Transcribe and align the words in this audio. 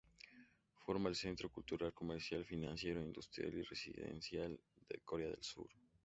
Forma 0.79 1.09
el 1.09 1.15
centro 1.15 1.51
cultural, 1.51 1.93
comercial, 1.93 2.43
financiero, 2.43 3.03
industrial, 3.03 3.53
y 3.53 3.61
residencial 3.61 4.59
de 4.89 4.99
Corea 5.05 5.29
del 5.29 5.43
Sur. 5.43 5.69